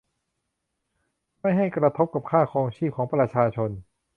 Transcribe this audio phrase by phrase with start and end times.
[1.41, 3.69] ไม่ให้กระทบกับค่าครองชีพของประชาชน